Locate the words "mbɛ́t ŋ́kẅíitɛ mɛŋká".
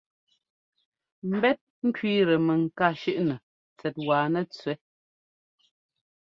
1.29-2.87